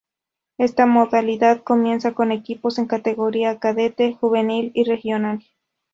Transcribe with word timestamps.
Esta 0.57 0.87
modalidad 0.87 1.61
comienza 1.61 2.15
con 2.15 2.31
equipos 2.31 2.79
en 2.79 2.87
categoría 2.87 3.59
cadete, 3.59 4.15
juvenil 4.19 4.71
y 4.73 4.83
regional. 4.85 5.43